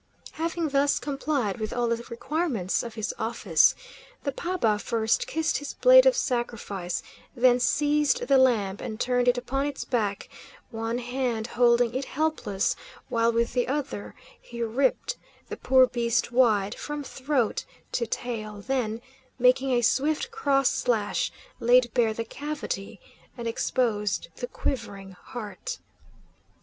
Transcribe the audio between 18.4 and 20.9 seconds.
then, making a swift cross